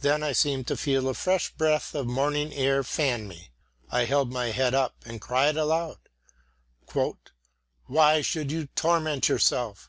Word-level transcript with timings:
Then 0.00 0.24
I 0.24 0.32
seemed 0.32 0.66
to 0.66 0.76
feel 0.76 1.08
a 1.08 1.14
fresh 1.14 1.52
breath 1.52 1.94
of 1.94 2.08
morning 2.08 2.52
air 2.52 2.82
fan 2.82 3.28
me; 3.28 3.52
I 3.88 4.04
held 4.04 4.32
my 4.32 4.46
head 4.46 4.74
up 4.74 4.96
and 5.06 5.20
cried 5.20 5.56
aloud: 5.56 5.98
"Why 7.86 8.20
should 8.20 8.50
you 8.50 8.66
torment 8.74 9.28
yourself? 9.28 9.88